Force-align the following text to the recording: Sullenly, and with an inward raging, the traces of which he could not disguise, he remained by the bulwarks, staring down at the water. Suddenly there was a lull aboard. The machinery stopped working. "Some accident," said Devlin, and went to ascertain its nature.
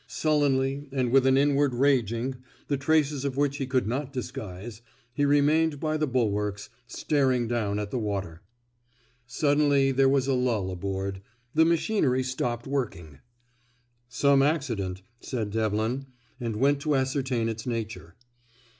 Sullenly, 0.07 0.89
and 0.91 1.11
with 1.11 1.27
an 1.27 1.37
inward 1.37 1.75
raging, 1.75 2.37
the 2.69 2.75
traces 2.75 3.23
of 3.23 3.37
which 3.37 3.57
he 3.57 3.67
could 3.67 3.85
not 3.85 4.11
disguise, 4.11 4.81
he 5.13 5.25
remained 5.25 5.79
by 5.79 5.95
the 5.95 6.07
bulwarks, 6.07 6.71
staring 6.87 7.47
down 7.47 7.77
at 7.77 7.91
the 7.91 7.99
water. 7.99 8.41
Suddenly 9.27 9.91
there 9.91 10.09
was 10.09 10.25
a 10.25 10.33
lull 10.33 10.71
aboard. 10.71 11.21
The 11.53 11.65
machinery 11.65 12.23
stopped 12.23 12.65
working. 12.65 13.19
"Some 14.09 14.41
accident," 14.41 15.03
said 15.19 15.51
Devlin, 15.51 16.07
and 16.39 16.55
went 16.55 16.79
to 16.79 16.95
ascertain 16.95 17.47
its 17.47 17.67
nature. 17.67 18.15